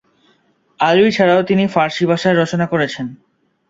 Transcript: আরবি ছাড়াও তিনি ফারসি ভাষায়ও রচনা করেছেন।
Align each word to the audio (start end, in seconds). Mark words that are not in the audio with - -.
আরবি 0.79 1.11
ছাড়াও 1.11 1.41
তিনি 1.43 1.63
ফারসি 1.73 2.03
ভাষায়ও 2.05 2.39
রচনা 2.41 2.65
করেছেন। 2.67 3.05